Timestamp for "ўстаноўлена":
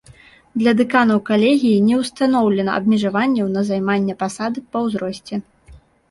1.99-2.71